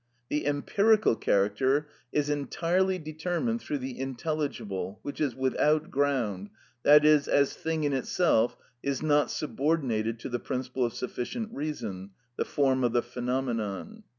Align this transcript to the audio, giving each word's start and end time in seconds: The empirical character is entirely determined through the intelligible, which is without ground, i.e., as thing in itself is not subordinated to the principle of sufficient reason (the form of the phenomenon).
The 0.29 0.47
empirical 0.47 1.15
character 1.15 1.87
is 2.11 2.27
entirely 2.31 2.97
determined 2.97 3.61
through 3.61 3.77
the 3.77 3.99
intelligible, 3.99 4.97
which 5.03 5.21
is 5.21 5.35
without 5.35 5.91
ground, 5.91 6.49
i.e., 6.83 7.19
as 7.29 7.53
thing 7.53 7.83
in 7.83 7.93
itself 7.93 8.57
is 8.81 9.03
not 9.03 9.29
subordinated 9.29 10.17
to 10.21 10.29
the 10.29 10.39
principle 10.39 10.85
of 10.85 10.95
sufficient 10.95 11.53
reason 11.53 12.13
(the 12.35 12.45
form 12.45 12.83
of 12.83 12.93
the 12.93 13.03
phenomenon). 13.03 14.01